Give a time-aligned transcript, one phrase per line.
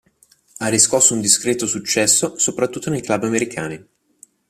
[0.57, 3.87] Ha riscosso un discreto successo, soprattutto nei club americani.